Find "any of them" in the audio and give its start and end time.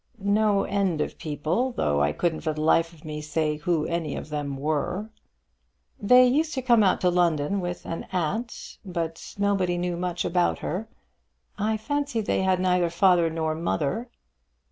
3.85-4.57